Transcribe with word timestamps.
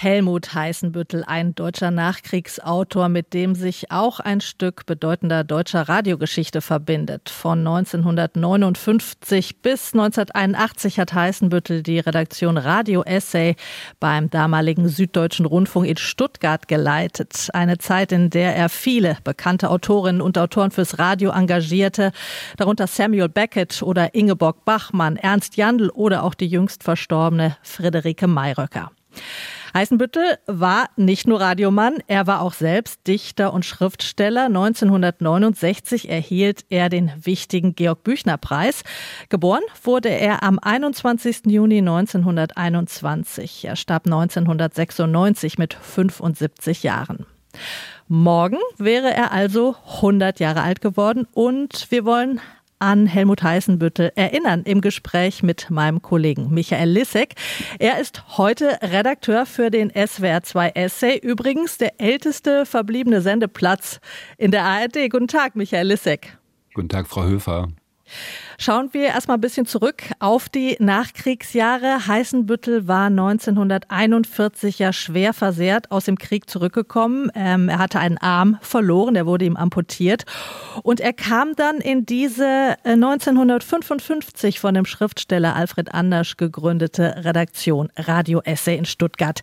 Helmut 0.00 0.54
Heißenbüttel, 0.54 1.24
ein 1.26 1.56
deutscher 1.56 1.90
Nachkriegsautor, 1.90 3.08
mit 3.08 3.34
dem 3.34 3.56
sich 3.56 3.90
auch 3.90 4.20
ein 4.20 4.40
Stück 4.40 4.86
bedeutender 4.86 5.42
deutscher 5.42 5.88
Radiogeschichte 5.88 6.60
verbindet. 6.60 7.28
Von 7.30 7.66
1959 7.66 9.60
bis 9.60 9.94
1981 9.94 11.00
hat 11.00 11.14
Heißenbüttel 11.14 11.82
die 11.82 11.98
Redaktion 11.98 12.58
Radio 12.58 13.02
Essay 13.02 13.56
beim 13.98 14.30
damaligen 14.30 14.88
Süddeutschen 14.88 15.46
Rundfunk 15.46 15.88
in 15.88 15.96
Stuttgart 15.96 16.68
geleitet. 16.68 17.48
Eine 17.52 17.78
Zeit, 17.78 18.12
in 18.12 18.30
der 18.30 18.54
er 18.54 18.68
viele 18.68 19.16
bekannte 19.24 19.68
Autorinnen 19.68 20.22
und 20.22 20.38
Autoren 20.38 20.70
fürs 20.70 21.00
Radio 21.00 21.32
engagierte, 21.32 22.12
darunter 22.56 22.86
Samuel 22.86 23.28
Beckett 23.28 23.82
oder 23.82 24.14
Ingeborg 24.14 24.64
Bachmann, 24.64 25.16
Ernst 25.16 25.56
Jandl 25.56 25.90
oder 25.90 26.22
auch 26.22 26.34
die 26.34 26.46
jüngst 26.46 26.84
verstorbene 26.84 27.56
Friederike 27.62 28.28
Mayröcker. 28.28 28.92
Heißenbüttel 29.78 30.38
war 30.48 30.88
nicht 30.96 31.28
nur 31.28 31.40
Radiomann, 31.40 31.98
er 32.08 32.26
war 32.26 32.40
auch 32.40 32.52
selbst 32.52 33.06
Dichter 33.06 33.52
und 33.52 33.64
Schriftsteller. 33.64 34.46
1969 34.46 36.08
erhielt 36.10 36.64
er 36.68 36.88
den 36.88 37.12
wichtigen 37.22 37.76
Georg 37.76 38.02
Büchner 38.02 38.38
Preis. 38.38 38.82
Geboren 39.28 39.62
wurde 39.84 40.08
er 40.08 40.42
am 40.42 40.58
21. 40.58 41.42
Juni 41.46 41.78
1921. 41.78 43.66
Er 43.66 43.76
starb 43.76 44.06
1996 44.06 45.58
mit 45.58 45.74
75 45.74 46.82
Jahren. 46.82 47.24
Morgen 48.08 48.58
wäre 48.78 49.14
er 49.14 49.30
also 49.30 49.76
100 49.98 50.40
Jahre 50.40 50.62
alt 50.62 50.80
geworden 50.80 51.28
und 51.34 51.86
wir 51.90 52.04
wollen 52.04 52.40
an 52.78 53.06
Helmut 53.06 53.42
Heißenbüttel 53.42 54.12
erinnern 54.14 54.62
im 54.64 54.80
Gespräch 54.80 55.42
mit 55.42 55.70
meinem 55.70 56.02
Kollegen 56.02 56.50
Michael 56.50 56.90
Lissek. 56.90 57.34
Er 57.78 58.00
ist 58.00 58.38
heute 58.38 58.78
Redakteur 58.82 59.46
für 59.46 59.70
den 59.70 59.90
SWR 59.90 60.42
2 60.42 60.70
Essay, 60.70 61.18
übrigens 61.18 61.78
der 61.78 62.00
älteste 62.00 62.66
verbliebene 62.66 63.20
Sendeplatz 63.20 64.00
in 64.36 64.50
der 64.50 64.64
ARD. 64.64 65.10
Guten 65.10 65.28
Tag, 65.28 65.56
Michael 65.56 65.88
Lissek. 65.88 66.38
Guten 66.74 66.88
Tag, 66.88 67.06
Frau 67.08 67.24
Höfer. 67.24 67.68
Schauen 68.58 68.88
wir 68.92 69.06
erstmal 69.06 69.36
ein 69.36 69.40
bisschen 69.40 69.66
zurück 69.66 70.02
auf 70.18 70.48
die 70.48 70.76
Nachkriegsjahre. 70.80 72.06
Heißenbüttel 72.06 72.88
war 72.88 73.06
1941 73.06 74.78
ja 74.78 74.92
schwer 74.92 75.32
versehrt 75.32 75.90
aus 75.90 76.04
dem 76.04 76.18
Krieg 76.18 76.50
zurückgekommen. 76.50 77.30
Ähm, 77.34 77.68
er 77.68 77.78
hatte 77.78 78.00
einen 78.00 78.18
Arm 78.18 78.58
verloren, 78.60 79.14
der 79.14 79.26
wurde 79.26 79.44
ihm 79.44 79.56
amputiert. 79.56 80.24
Und 80.82 81.00
er 81.00 81.12
kam 81.12 81.54
dann 81.54 81.78
in 81.78 82.06
diese 82.06 82.76
1955 82.84 84.56
äh, 84.56 84.58
von 84.58 84.74
dem 84.74 84.84
Schriftsteller 84.84 85.54
Alfred 85.54 85.94
Andersch 85.94 86.36
gegründete 86.36 87.24
Redaktion 87.24 87.90
Radio 87.96 88.40
Essay 88.44 88.76
in 88.76 88.84
Stuttgart. 88.84 89.40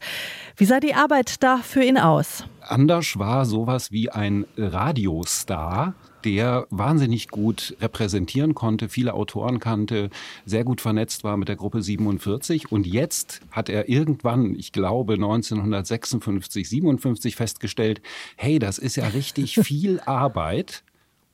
Wie 0.57 0.66
sah 0.66 0.79
die 0.79 0.94
Arbeit 0.94 1.44
da 1.44 1.57
für 1.57 1.83
ihn 1.83 1.97
aus? 1.97 2.45
Andersch 2.61 3.17
war 3.17 3.45
sowas 3.45 3.91
wie 3.91 4.09
ein 4.09 4.45
Radiostar 4.57 5.94
der 6.25 6.67
wahnsinnig 6.71 7.29
gut 7.29 7.77
repräsentieren 7.79 8.55
konnte, 8.55 8.89
viele 8.89 9.13
Autoren 9.13 9.59
kannte, 9.59 10.09
sehr 10.45 10.63
gut 10.63 10.81
vernetzt 10.81 11.23
war 11.23 11.37
mit 11.37 11.47
der 11.47 11.55
Gruppe 11.55 11.81
47. 11.81 12.71
Und 12.71 12.87
jetzt 12.87 13.41
hat 13.51 13.69
er 13.69 13.87
irgendwann, 13.87 14.55
ich 14.55 14.71
glaube 14.71 15.13
1956, 15.13 16.67
57 16.67 17.35
festgestellt, 17.35 18.01
hey, 18.35 18.57
das 18.59 18.79
ist 18.79 18.97
ja 18.97 19.07
richtig 19.07 19.55
viel 19.63 19.99
Arbeit. 20.01 20.83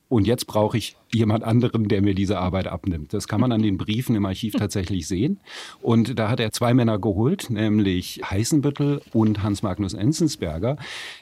Und 0.08 0.26
jetzt 0.26 0.46
brauche 0.46 0.76
ich 0.76 0.96
jemand 1.14 1.44
anderen, 1.44 1.88
der 1.88 2.02
mir 2.02 2.14
diese 2.14 2.38
Arbeit 2.38 2.66
abnimmt. 2.66 3.12
Das 3.12 3.28
kann 3.28 3.40
man 3.40 3.52
an 3.52 3.62
den 3.62 3.76
Briefen 3.76 4.16
im 4.16 4.24
Archiv 4.26 4.54
tatsächlich 4.54 5.06
sehen. 5.06 5.40
Und 5.80 6.18
da 6.18 6.28
hat 6.28 6.40
er 6.40 6.52
zwei 6.52 6.74
Männer 6.74 6.98
geholt, 6.98 7.50
nämlich 7.50 8.20
Heißenbüttel 8.28 9.02
und 9.12 9.42
Hans 9.42 9.62
Magnus 9.62 9.94
Enzensberger. 9.94 10.76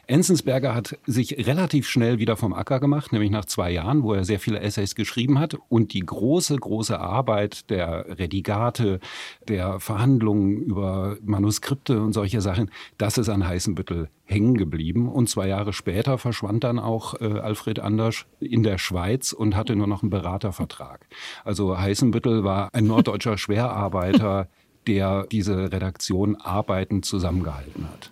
Enzensberger 0.07 0.75
hat 0.75 0.99
sich 1.07 1.47
relativ 1.47 1.89
schnell 1.89 2.19
wieder 2.19 2.37
vom 2.37 2.53
Acker 2.53 2.81
gemacht, 2.81 3.13
nämlich 3.13 3.31
nach 3.31 3.45
zwei 3.45 3.71
Jahren, 3.71 4.03
wo 4.03 4.15
er 4.15 4.25
sehr 4.25 4.41
viele 4.41 4.61
Essays 4.61 4.95
geschrieben 4.95 5.39
hat. 5.39 5.57
Und 5.69 5.93
die 5.93 6.01
große, 6.01 6.57
große 6.57 6.99
Arbeit 6.99 7.71
der 7.71 8.19
Redigate, 8.19 9.01
der 9.49 9.81
Verhandlungen 9.81 10.63
über 10.63 11.17
Manuskripte 11.23 12.01
und 12.01 12.13
solche 12.13 12.41
Sachen, 12.41 12.71
das 12.99 13.19
ist 13.19 13.29
an 13.29 13.47
Heißenbüttel 13.47 14.09
hängen 14.31 14.57
geblieben. 14.57 15.09
Und 15.09 15.29
zwei 15.29 15.49
Jahre 15.49 15.73
später 15.73 16.17
verschwand 16.17 16.65
dann 16.65 16.79
auch 16.79 17.21
äh, 17.21 17.25
Alfred 17.25 17.81
Anders 17.81 18.27
in 18.39 18.63
der 18.63 18.79
Schweiz 18.79 19.33
und 19.33 19.57
hatte 19.57 19.75
nur 19.81 19.89
noch 19.89 20.03
einen 20.03 20.11
Beratervertrag. 20.11 21.07
Also 21.45 21.79
Heißenbüttel 21.79 22.45
war 22.45 22.71
ein 22.73 22.87
norddeutscher 22.87 23.37
Schwerarbeiter, 23.39 24.49
der 24.87 25.27
diese 25.31 25.73
Redaktion 25.73 26.37
arbeitend 26.37 27.05
zusammengehalten 27.05 27.89
hat. 27.89 28.11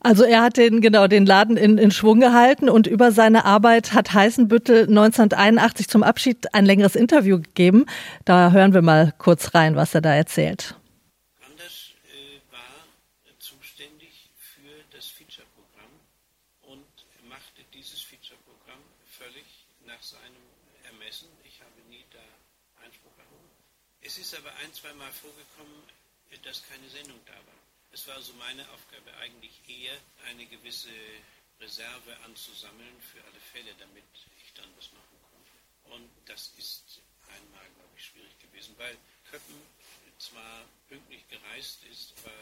Also 0.00 0.24
er 0.24 0.42
hat 0.42 0.58
den, 0.58 0.82
genau, 0.82 1.06
den 1.06 1.24
Laden 1.24 1.56
in, 1.56 1.78
in 1.78 1.90
Schwung 1.90 2.20
gehalten 2.20 2.68
und 2.68 2.86
über 2.86 3.10
seine 3.10 3.46
Arbeit 3.46 3.94
hat 3.94 4.12
Heißenbüttel 4.12 4.82
1981 4.82 5.88
zum 5.88 6.02
Abschied 6.02 6.52
ein 6.52 6.66
längeres 6.66 6.94
Interview 6.94 7.38
gegeben. 7.38 7.86
Da 8.26 8.52
hören 8.52 8.74
wir 8.74 8.82
mal 8.82 9.14
kurz 9.16 9.54
rein, 9.54 9.76
was 9.76 9.94
er 9.94 10.02
da 10.02 10.14
erzählt. 10.14 10.76
Gewisse 30.64 30.88
Reserve 31.60 32.16
anzusammeln 32.24 32.96
für 33.12 33.22
alle 33.22 33.40
Fälle, 33.52 33.74
damit 33.78 34.04
ich 34.42 34.52
dann 34.54 34.68
was 34.76 34.90
machen 34.92 35.18
konnte. 35.30 35.94
Und 35.94 36.10
das 36.24 36.52
ist 36.56 37.00
einmal, 37.28 37.68
glaube 37.76 37.92
ich, 37.96 38.04
schwierig 38.04 38.38
gewesen, 38.40 38.74
weil 38.78 38.96
Köppen 39.30 39.60
zwar 40.18 40.64
pünktlich 40.88 41.28
gereist 41.28 41.84
ist, 41.84 42.14
aber 42.18 42.32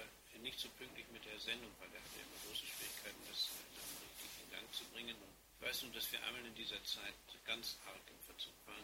nicht 0.41 0.59
so 0.59 0.69
pünktlich 0.79 1.07
mit 1.13 1.25
der 1.25 1.39
Sendung, 1.41 1.71
weil 1.81 1.91
er 1.95 2.01
hatte 2.01 2.19
immer 2.23 2.39
große 2.47 2.67
Schwierigkeiten, 2.67 3.23
das 3.29 3.51
dann 3.75 3.91
richtig 4.07 4.31
in 4.43 4.51
Gang 4.51 4.67
zu 4.73 4.85
bringen. 4.95 5.17
Und 5.17 5.42
ich 5.63 5.69
weiß 5.69 5.83
nur, 5.83 5.93
dass 5.93 6.11
wir 6.11 6.19
einmal 6.27 6.45
in 6.45 6.55
dieser 6.57 6.83
Zeit 6.83 7.15
ganz 7.47 7.79
arg 7.87 8.03
im 8.11 8.19
Verzug 8.27 8.55
waren, 8.67 8.83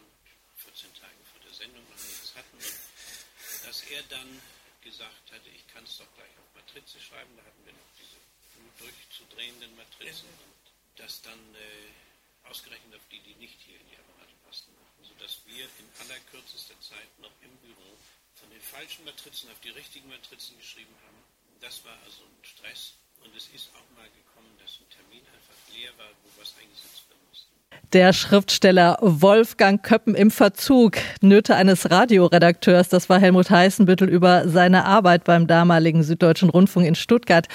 14 0.63 0.93
Tage 0.95 1.19
vor 1.27 1.41
der 1.43 1.51
Sendung 1.51 1.83
noch 1.83 1.99
nichts 1.99 2.31
hatten. 2.35 2.57
Dass 3.67 3.83
er 3.91 4.01
dann 4.03 4.41
gesagt 4.79 5.27
hatte, 5.29 5.49
ich 5.49 5.67
kann 5.67 5.83
es 5.83 5.97
doch 5.97 6.07
gleich 6.15 6.31
auf 6.39 6.47
Matrize 6.55 7.01
schreiben, 7.01 7.35
da 7.35 7.43
hatten 7.43 7.65
wir 7.65 7.73
noch 7.73 7.91
diese 7.99 8.15
durchzudrehenden 8.79 9.75
Matrizen 9.75 10.29
und 10.29 10.55
das 10.95 11.21
dann 11.21 11.39
äh, 11.55 12.47
ausgerechnet 12.47 12.95
auf 12.95 13.07
die, 13.11 13.19
die 13.27 13.35
nicht 13.35 13.59
hier 13.59 13.75
in 13.75 13.89
die 13.89 13.97
Apparate 13.97 14.33
passten, 14.47 14.71
sodass 15.03 15.43
wir 15.47 15.67
in 15.83 15.87
allerkürzester 15.99 16.79
Zeit 16.79 17.11
noch 17.19 17.35
im 17.41 17.51
Büro 17.57 17.91
von 18.35 18.49
den 18.51 18.61
falschen 18.61 19.03
Matrizen 19.03 19.51
auf 19.51 19.59
die 19.59 19.75
richtigen 19.75 20.07
Matrizen 20.07 20.57
geschrieben 20.57 20.95
haben. 21.03 21.19
Das 21.59 21.83
war 21.83 21.99
also 22.07 22.23
ein 22.23 22.45
Stress 22.45 22.95
Der 27.91 28.13
Schriftsteller 28.13 28.99
Wolfgang 29.01 29.81
Köppen 29.81 30.13
im 30.13 30.29
Verzug, 30.29 30.97
Nöte 31.21 31.55
eines 31.55 31.89
Radioredakteurs, 31.89 32.87
das 32.87 33.09
war 33.09 33.19
Helmut 33.19 33.49
Heißenbüttel 33.49 34.07
über 34.07 34.47
seine 34.47 34.85
Arbeit 34.85 35.23
beim 35.23 35.47
damaligen 35.47 36.03
Süddeutschen 36.03 36.51
Rundfunk 36.51 36.85
in 36.85 36.93
Stuttgart. 36.93 37.47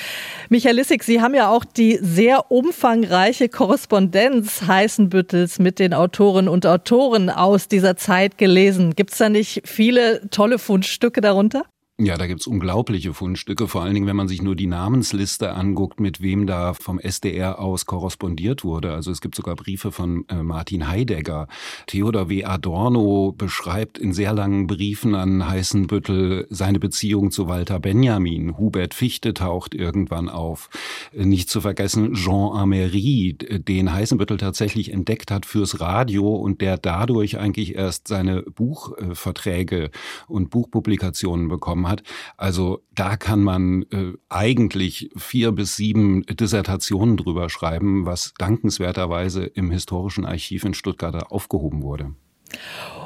Michael 0.49 0.75
Lissig, 0.75 1.05
Sie 1.05 1.21
haben 1.21 1.37
ja 1.37 1.51
auch 1.51 1.65
die 1.65 2.01
sehr 2.03 2.51
umfangreiche 2.51 3.49
Korrespondenz 3.49 4.63
Heißenbüttels 4.67 5.61
mit 5.61 5.79
den 5.79 5.95
Autorinnen 5.95 6.49
und 6.49 6.67
Autoren 6.67 7.31
aus 7.31 7.69
dieser 7.69 7.97
Zeit 7.97 8.37
gelesen. 8.37 8.97
Gibt 8.97 9.13
es 9.13 9.19
da 9.19 9.29
nicht 9.29 9.63
viele 9.65 10.29
tolle 10.31 10.59
Fundstücke 10.59 11.21
darunter? 11.21 11.63
Ja, 12.01 12.17
da 12.19 12.27
gibt's 12.27 12.49
unglaubliche 12.49 13.15
Fundstücke, 13.15 13.69
vor 13.69 13.83
allen 13.83 13.95
Dingen, 13.95 14.09
wenn 14.09 14.17
man 14.17 14.27
sich 14.27 14.43
nur 14.43 14.57
die 14.57 14.67
Namensliste 14.67 15.53
anguckt, 15.53 16.01
mit 16.01 16.21
wem 16.21 16.45
da 16.45 16.75
vom 16.75 16.99
SDR 16.99 17.61
aus 17.61 17.87
korrespondiert 17.87 18.65
wurde. 18.65 18.93
Also 18.93 19.13
es 19.13 19.21
gibt 19.21 19.37
sogar 19.37 19.55
Briefe 19.55 19.93
von 19.93 20.25
äh, 20.29 20.43
Martin 20.43 20.89
Heidegger. 20.89 21.47
Theodor 21.87 22.29
W. 22.29 22.47
Adorno 22.47 23.33
beschreibt 23.39 23.97
in 23.97 24.13
sehr 24.13 24.33
langen 24.33 24.67
Briefen 24.67 25.15
an 25.15 25.47
Heißenbüttel 25.47 26.49
seine 26.51 26.81
Beziehung 26.81 27.31
zu 27.31 27.47
Walter 27.47 27.79
Benjamin. 27.79 28.59
Hubert 28.59 28.93
Fichte 28.93 29.33
taucht 29.33 29.73
irgendwann 29.73 30.29
auf. 30.29 30.71
Nicht 31.13 31.49
zu 31.49 31.61
vergessen 31.61 32.15
Jean 32.15 32.57
Amery, 32.57 33.39
den 33.39 33.93
Heißenbüttel 33.93 34.39
tatsächlich 34.39 34.93
entdeckt 34.93 35.31
hat 35.31 35.47
fürs 35.47 35.79
Radio 35.79 36.35
und 36.35 36.61
der 36.61 36.77
dadurch 36.77 37.39
eigentlich 37.39 37.77
erst 37.77 38.09
seine 38.09 38.43
Buchverträge 38.43 39.93
und 40.27 40.51
Buchpublikationen 40.51 41.47
bekommen 41.47 41.84
bekommen 41.85 41.89
hat. 41.89 42.03
Also 42.37 42.83
da 42.95 43.17
kann 43.17 43.41
man 43.41 43.83
äh, 43.93 44.13
eigentlich 44.29 45.11
vier 45.17 45.53
bis 45.53 45.77
sieben 45.77 46.23
Dissertationen 46.27 47.17
drüber 47.17 47.49
schreiben, 47.51 48.07
was 48.07 48.35
dankenswerterweise 48.39 49.45
im 49.45 49.71
Historischen 49.71 50.25
Archiv 50.25 50.65
in 50.65 50.75
Stuttgart 50.75 51.31
aufgehoben 51.31 51.83
wurde. 51.83 52.15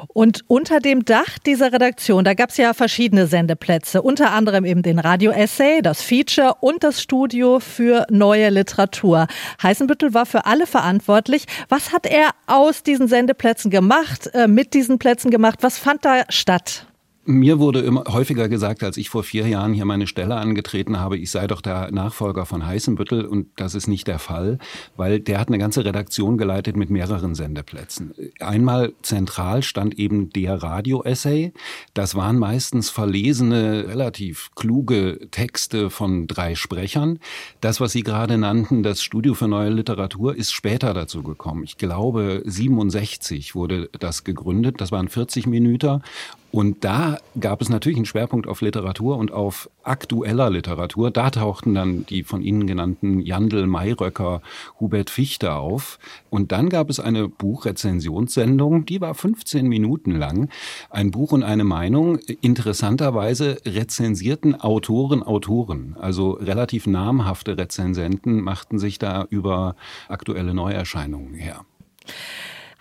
Und 0.07 0.43
unter 0.47 0.79
dem 0.79 1.05
Dach 1.05 1.39
dieser 1.43 1.73
Redaktion, 1.73 2.23
da 2.23 2.35
gab 2.35 2.51
es 2.51 2.57
ja 2.57 2.73
verschiedene 2.73 3.25
Sendeplätze, 3.25 4.01
unter 4.01 4.31
anderem 4.31 4.63
eben 4.63 4.83
den 4.83 4.99
Radio-Essay, 4.99 5.81
das 5.81 6.03
Feature 6.03 6.55
und 6.61 6.83
das 6.83 7.01
Studio 7.01 7.59
für 7.59 8.05
neue 8.11 8.49
Literatur. 8.49 9.27
Heißenbüttel 9.63 10.13
war 10.13 10.27
für 10.27 10.45
alle 10.45 10.67
verantwortlich. 10.67 11.45
Was 11.67 11.93
hat 11.93 12.05
er 12.05 12.29
aus 12.45 12.83
diesen 12.83 13.07
Sendeplätzen 13.07 13.71
gemacht, 13.71 14.29
äh, 14.33 14.47
mit 14.47 14.75
diesen 14.75 14.99
Plätzen 14.99 15.31
gemacht? 15.31 15.59
Was 15.61 15.79
fand 15.79 16.05
da 16.05 16.23
statt? 16.29 16.88
Mir 17.25 17.59
wurde 17.59 17.81
immer 17.81 18.05
häufiger 18.07 18.47
gesagt, 18.47 18.81
als 18.81 18.95
ich 18.97 19.09
vor 19.09 19.23
vier 19.23 19.47
Jahren 19.47 19.73
hier 19.73 19.85
meine 19.85 20.07
Stelle 20.07 20.35
angetreten 20.35 20.99
habe, 20.99 21.17
ich 21.17 21.29
sei 21.29 21.47
doch 21.47 21.61
der 21.61 21.91
Nachfolger 21.91 22.45
von 22.45 22.65
Heißenbüttel 22.65 23.25
und 23.25 23.47
das 23.57 23.75
ist 23.75 23.87
nicht 23.87 24.07
der 24.07 24.19
Fall, 24.19 24.57
weil 24.95 25.19
der 25.19 25.39
hat 25.39 25.49
eine 25.49 25.57
ganze 25.57 25.83
Redaktion 25.83 26.37
geleitet 26.37 26.77
mit 26.77 26.89
mehreren 26.89 27.35
Sendeplätzen. 27.35 28.13
Einmal 28.39 28.93
zentral 29.01 29.63
stand 29.63 29.99
eben 29.99 30.29
der 30.31 30.63
Radio-Essay. 30.63 31.53
Das 31.93 32.15
waren 32.15 32.39
meistens 32.39 32.89
verlesene, 32.89 33.87
relativ 33.87 34.49
kluge 34.55 35.27
Texte 35.29 35.89
von 35.89 36.25
drei 36.25 36.55
Sprechern. 36.55 37.19
Das, 37.59 37.81
was 37.81 37.91
Sie 37.91 38.03
gerade 38.03 38.37
nannten, 38.37 38.81
das 38.81 39.03
Studio 39.03 39.33
für 39.33 39.49
neue 39.49 39.69
Literatur, 39.69 40.35
ist 40.35 40.53
später 40.53 40.93
dazu 40.93 41.21
gekommen. 41.21 41.63
Ich 41.63 41.77
glaube, 41.77 42.41
67 42.45 43.55
wurde 43.55 43.89
das 43.99 44.23
gegründet. 44.23 44.79
Das 44.79 44.91
waren 44.91 45.09
40 45.09 45.45
Minuten 45.47 46.01
und 46.51 46.83
da 46.83 47.17
gab 47.39 47.61
es 47.61 47.69
natürlich 47.69 47.97
einen 47.97 48.05
Schwerpunkt 48.05 48.47
auf 48.47 48.61
Literatur 48.61 49.17
und 49.17 49.31
auf 49.31 49.69
aktueller 49.83 50.49
Literatur. 50.49 51.11
Da 51.11 51.29
tauchten 51.29 51.75
dann 51.75 52.05
die 52.07 52.23
von 52.23 52.41
Ihnen 52.41 52.65
genannten 52.65 53.19
Jandl, 53.19 53.67
Mayröcker, 53.67 54.41
Hubert 54.79 55.11
Fichte 55.11 55.53
auf. 55.53 55.99
Und 56.29 56.51
dann 56.51 56.69
gab 56.69 56.89
es 56.89 56.99
eine 56.99 57.27
Buchrezensionssendung, 57.27 58.85
die 58.85 58.99
war 58.99 59.13
15 59.13 59.67
Minuten 59.67 60.15
lang. 60.15 60.49
Ein 60.89 61.11
Buch 61.11 61.33
und 61.33 61.43
eine 61.43 61.63
Meinung. 61.63 62.17
Interessanterweise 62.41 63.57
rezensierten 63.65 64.59
Autoren 64.59 65.21
Autoren. 65.21 65.95
Also 65.99 66.31
relativ 66.31 66.87
namhafte 66.87 67.57
Rezensenten 67.57 68.41
machten 68.41 68.79
sich 68.79 68.97
da 68.97 69.27
über 69.29 69.75
aktuelle 70.07 70.53
Neuerscheinungen 70.55 71.35
her. 71.35 71.65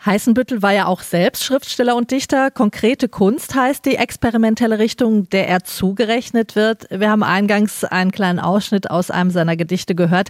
Heißenbüttel 0.04 0.62
war 0.62 0.72
ja 0.72 0.86
auch 0.86 1.02
selbst 1.02 1.44
Schriftsteller 1.44 1.96
und 1.96 2.10
Dichter. 2.10 2.50
Konkrete 2.50 3.08
Kunst 3.08 3.54
heißt 3.54 3.84
die 3.84 3.96
experimentelle 3.96 4.78
Richtung, 4.78 5.28
der 5.30 5.48
er 5.48 5.64
zugerechnet 5.64 6.54
wird. 6.54 6.86
Wir 6.90 7.10
haben 7.10 7.24
eingangs 7.24 7.84
einen 7.84 8.12
kleinen 8.12 8.38
Ausschnitt 8.38 8.90
aus 8.90 9.10
einem 9.10 9.30
seiner 9.30 9.56
Gedichte 9.56 9.94
gehört. 9.94 10.28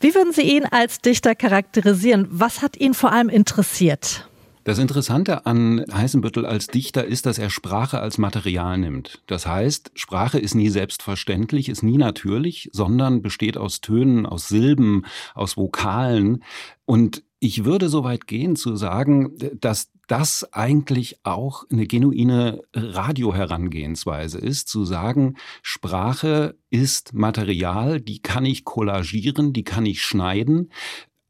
Wie 0.00 0.14
würden 0.14 0.32
Sie 0.32 0.42
ihn 0.42 0.64
als 0.64 1.00
Dichter 1.00 1.34
charakterisieren? 1.34 2.28
Was 2.30 2.62
hat 2.62 2.76
ihn 2.76 2.94
vor 2.94 3.10
allem 3.10 3.28
interessiert? 3.28 4.28
Das 4.68 4.78
Interessante 4.78 5.46
an 5.46 5.82
Heißenbüttel 5.90 6.44
als 6.44 6.66
Dichter 6.66 7.06
ist, 7.06 7.24
dass 7.24 7.38
er 7.38 7.48
Sprache 7.48 8.00
als 8.00 8.18
Material 8.18 8.76
nimmt. 8.76 9.22
Das 9.26 9.46
heißt, 9.46 9.92
Sprache 9.94 10.38
ist 10.38 10.54
nie 10.54 10.68
selbstverständlich, 10.68 11.70
ist 11.70 11.82
nie 11.82 11.96
natürlich, 11.96 12.68
sondern 12.74 13.22
besteht 13.22 13.56
aus 13.56 13.80
Tönen, 13.80 14.26
aus 14.26 14.48
Silben, 14.48 15.06
aus 15.34 15.56
Vokalen. 15.56 16.44
Und 16.84 17.22
ich 17.40 17.64
würde 17.64 17.88
so 17.88 18.04
weit 18.04 18.26
gehen 18.26 18.56
zu 18.56 18.76
sagen, 18.76 19.36
dass 19.60 19.90
das 20.08 20.52
eigentlich 20.52 21.18
auch 21.22 21.64
eine 21.70 21.86
genuine 21.86 22.62
Radioherangehensweise 22.74 24.38
ist, 24.38 24.68
zu 24.68 24.84
sagen, 24.84 25.36
Sprache 25.62 26.56
ist 26.70 27.14
Material, 27.14 28.00
die 28.00 28.20
kann 28.20 28.44
ich 28.44 28.64
kollagieren, 28.64 29.52
die 29.52 29.64
kann 29.64 29.86
ich 29.86 30.02
schneiden. 30.02 30.70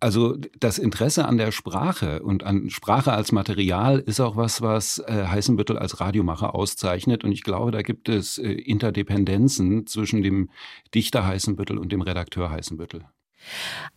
Also 0.01 0.37
das 0.61 0.79
Interesse 0.79 1.27
an 1.27 1.39
der 1.39 1.51
Sprache 1.51 2.23
und 2.23 2.45
an 2.45 2.71
Sprache 2.71 3.13
als 3.13 3.33
Material 3.33 3.99
ist 3.99 4.21
auch 4.21 4.37
was, 4.37 4.63
was 4.63 4.99
äh, 5.01 5.27
Heißenbüttel 5.27 5.77
als 5.77 6.01
Radiomacher 6.01 6.55
auszeichnet. 6.55 7.25
Und 7.25 7.33
ich 7.33 7.43
glaube, 7.43 7.73
da 7.73 7.83
gibt 7.83 8.09
es 8.09 8.39
äh, 8.39 8.53
Interdependenzen 8.53 9.87
zwischen 9.89 10.23
dem 10.23 10.51
Dichter 10.95 11.27
Heißenbüttel 11.27 11.79
und 11.79 11.91
dem 11.91 12.03
Redakteur 12.03 12.49
Heißenbüttel. 12.49 13.07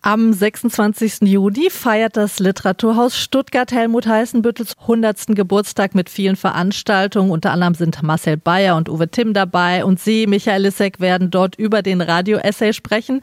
Am 0.01 0.33
26. 0.33 1.21
Juni 1.21 1.69
feiert 1.69 2.17
das 2.17 2.39
Literaturhaus 2.39 3.15
Stuttgart 3.15 3.71
Helmut 3.71 4.07
Heißenbüttels 4.07 4.75
100. 4.79 5.27
Geburtstag 5.35 5.93
mit 5.93 6.09
vielen 6.09 6.35
Veranstaltungen. 6.35 7.29
Unter 7.29 7.51
anderem 7.51 7.75
sind 7.75 8.01
Marcel 8.01 8.37
Bayer 8.37 8.77
und 8.77 8.89
Uwe 8.89 9.09
Timm 9.09 9.33
dabei 9.33 9.85
und 9.85 9.99
Sie, 9.99 10.25
Michael 10.25 10.63
Lissek, 10.63 10.99
werden 10.99 11.29
dort 11.29 11.55
über 11.55 11.83
den 11.83 12.01
Radio-Essay 12.01 12.73
sprechen. 12.73 13.21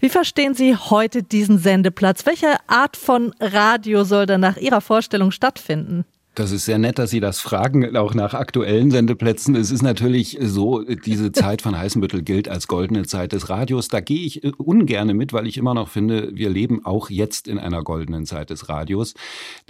Wie 0.00 0.08
verstehen 0.08 0.54
Sie 0.54 0.74
heute 0.74 1.22
diesen 1.22 1.58
Sendeplatz? 1.58 2.26
Welche 2.26 2.56
Art 2.66 2.96
von 2.96 3.32
Radio 3.38 4.02
soll 4.02 4.26
da 4.26 4.36
nach 4.36 4.56
Ihrer 4.56 4.80
Vorstellung 4.80 5.30
stattfinden? 5.30 6.04
Das 6.36 6.50
ist 6.50 6.66
sehr 6.66 6.76
nett, 6.76 6.98
dass 6.98 7.08
Sie 7.08 7.20
das 7.20 7.40
fragen, 7.40 7.96
auch 7.96 8.12
nach 8.12 8.34
aktuellen 8.34 8.90
Sendeplätzen. 8.90 9.56
Es 9.56 9.70
ist 9.70 9.80
natürlich 9.82 10.36
so, 10.38 10.82
diese 10.82 11.32
Zeit 11.32 11.62
von 11.62 11.78
Heißenbüttel 11.78 12.20
gilt 12.20 12.46
als 12.46 12.68
goldene 12.68 13.06
Zeit 13.06 13.32
des 13.32 13.48
Radios. 13.48 13.88
Da 13.88 14.00
gehe 14.00 14.20
ich 14.20 14.44
äh, 14.44 14.52
ungerne 14.58 15.14
mit, 15.14 15.32
weil 15.32 15.46
ich 15.46 15.56
immer 15.56 15.72
noch 15.72 15.88
finde, 15.88 16.32
wir 16.34 16.50
leben 16.50 16.84
auch 16.84 17.08
jetzt 17.08 17.48
in 17.48 17.58
einer 17.58 17.82
goldenen 17.82 18.26
Zeit 18.26 18.50
des 18.50 18.68
Radios. 18.68 19.14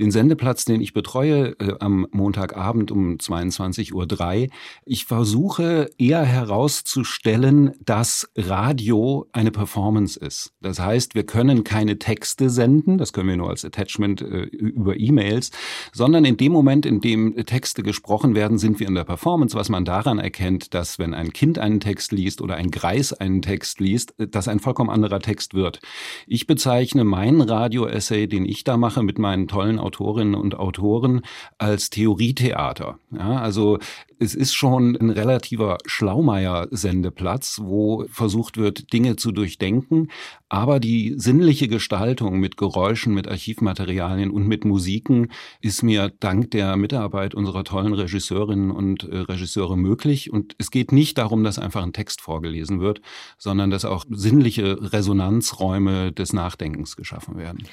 Den 0.00 0.10
Sendeplatz, 0.10 0.64
den 0.64 0.80
ich 0.80 0.92
betreue 0.92 1.56
äh, 1.60 1.76
am 1.78 2.08
Montagabend 2.10 2.90
um 2.90 3.14
22.03 3.14 3.92
Uhr, 3.92 4.48
ich 4.84 5.04
versuche 5.04 5.88
eher 5.98 6.24
herauszustellen, 6.24 7.74
dass 7.84 8.28
Radio 8.34 9.28
eine 9.30 9.52
Performance 9.52 10.18
ist. 10.18 10.52
Das 10.60 10.80
heißt, 10.80 11.14
wir 11.14 11.26
können 11.26 11.62
keine 11.62 12.00
Texte 12.00 12.50
senden, 12.50 12.98
das 12.98 13.12
können 13.12 13.28
wir 13.28 13.36
nur 13.36 13.50
als 13.50 13.64
Attachment 13.64 14.20
äh, 14.20 14.42
über 14.42 14.98
E-Mails, 14.98 15.52
sondern 15.92 16.24
in 16.24 16.36
dem 16.36 16.55
Moment, 16.56 16.86
in 16.86 17.00
dem 17.00 17.36
Texte 17.44 17.82
gesprochen 17.82 18.34
werden, 18.34 18.58
sind 18.58 18.80
wir 18.80 18.88
in 18.88 18.94
der 18.94 19.04
Performance, 19.04 19.56
was 19.56 19.68
man 19.68 19.84
daran 19.84 20.18
erkennt, 20.18 20.74
dass 20.74 20.98
wenn 20.98 21.14
ein 21.14 21.32
Kind 21.32 21.58
einen 21.58 21.80
Text 21.80 22.12
liest 22.12 22.40
oder 22.40 22.56
ein 22.56 22.70
Greis 22.70 23.12
einen 23.12 23.42
Text 23.42 23.78
liest, 23.78 24.14
dass 24.16 24.48
ein 24.48 24.58
vollkommen 24.58 24.90
anderer 24.90 25.20
Text 25.20 25.54
wird. 25.54 25.80
Ich 26.26 26.46
bezeichne 26.46 27.04
meinen 27.04 27.42
Radio-Essay, 27.42 28.26
den 28.26 28.46
ich 28.46 28.64
da 28.64 28.76
mache 28.76 29.02
mit 29.02 29.18
meinen 29.18 29.48
tollen 29.48 29.78
Autorinnen 29.78 30.34
und 30.34 30.54
Autoren, 30.54 31.20
als 31.58 31.90
Theorietheater. 31.90 32.98
Ja, 33.10 33.38
also 33.38 33.78
es 34.18 34.34
ist 34.34 34.54
schon 34.54 34.96
ein 34.96 35.10
relativer 35.10 35.76
Schlaumeier-Sendeplatz, 35.84 37.60
wo 37.62 38.06
versucht 38.08 38.56
wird, 38.56 38.92
Dinge 38.92 39.16
zu 39.16 39.30
durchdenken, 39.30 40.08
aber 40.48 40.80
die 40.80 41.14
sinnliche 41.18 41.68
Gestaltung 41.68 42.38
mit 42.38 42.56
Geräuschen, 42.56 43.12
mit 43.12 43.28
Archivmaterialien 43.28 44.30
und 44.30 44.46
mit 44.46 44.64
Musiken 44.64 45.32
ist 45.60 45.82
mir 45.82 46.12
dank 46.20 46.45
der 46.54 46.76
Mitarbeit 46.76 47.34
unserer 47.34 47.64
tollen 47.64 47.92
Regisseurinnen 47.92 48.70
und 48.70 49.04
äh, 49.04 49.18
Regisseure 49.18 49.76
möglich. 49.76 50.32
Und 50.32 50.54
es 50.58 50.70
geht 50.70 50.92
nicht 50.92 51.18
darum, 51.18 51.44
dass 51.44 51.58
einfach 51.58 51.82
ein 51.82 51.92
Text 51.92 52.20
vorgelesen 52.20 52.80
wird, 52.80 53.00
sondern 53.38 53.70
dass 53.70 53.84
auch 53.84 54.04
sinnliche 54.08 54.92
Resonanzräume 54.92 56.12
des 56.12 56.32
Nachdenkens 56.32 56.96
geschaffen 56.96 57.36
werden. 57.36 57.64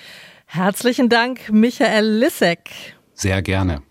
Herzlichen 0.45 1.09
Dank, 1.09 1.51
Michael 1.51 2.05
Lissek. 2.05 2.69
Sehr 3.13 3.41
gerne. 3.41 3.81